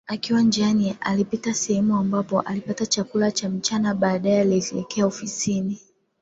[0.07, 5.81] Akiwa njiani alipita sehemu ambapo alipata chakula cha mchana baadae alielekea ofisini